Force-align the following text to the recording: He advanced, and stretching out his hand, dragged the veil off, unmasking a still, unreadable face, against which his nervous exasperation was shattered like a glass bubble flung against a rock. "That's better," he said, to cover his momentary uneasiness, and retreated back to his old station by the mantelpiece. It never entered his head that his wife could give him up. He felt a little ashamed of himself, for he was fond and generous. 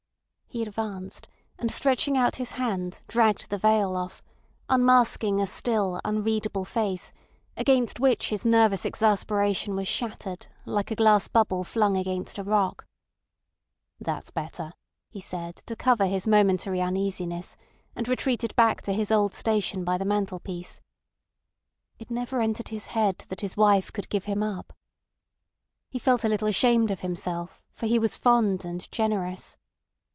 He 0.53 0.63
advanced, 0.63 1.29
and 1.57 1.71
stretching 1.71 2.17
out 2.17 2.35
his 2.35 2.51
hand, 2.51 3.01
dragged 3.07 3.49
the 3.49 3.57
veil 3.57 3.95
off, 3.95 4.21
unmasking 4.67 5.39
a 5.39 5.47
still, 5.47 6.01
unreadable 6.03 6.65
face, 6.65 7.13
against 7.55 8.01
which 8.01 8.31
his 8.31 8.45
nervous 8.45 8.83
exasperation 8.85 9.77
was 9.77 9.87
shattered 9.87 10.47
like 10.65 10.91
a 10.91 10.95
glass 10.95 11.29
bubble 11.29 11.63
flung 11.63 11.95
against 11.95 12.37
a 12.37 12.43
rock. 12.43 12.85
"That's 13.97 14.29
better," 14.29 14.73
he 15.09 15.21
said, 15.21 15.55
to 15.67 15.75
cover 15.77 16.05
his 16.05 16.27
momentary 16.27 16.81
uneasiness, 16.81 17.55
and 17.95 18.09
retreated 18.09 18.53
back 18.57 18.81
to 18.81 18.91
his 18.91 19.09
old 19.09 19.33
station 19.33 19.85
by 19.85 19.97
the 19.97 20.03
mantelpiece. 20.03 20.81
It 21.97 22.11
never 22.11 22.41
entered 22.41 22.67
his 22.67 22.87
head 22.87 23.19
that 23.29 23.39
his 23.39 23.55
wife 23.55 23.93
could 23.93 24.09
give 24.09 24.25
him 24.25 24.43
up. 24.43 24.73
He 25.89 25.97
felt 25.97 26.25
a 26.25 26.27
little 26.29 26.49
ashamed 26.49 26.91
of 26.91 26.99
himself, 26.99 27.63
for 27.71 27.85
he 27.85 27.97
was 27.97 28.17
fond 28.17 28.65
and 28.65 28.91
generous. 28.91 29.55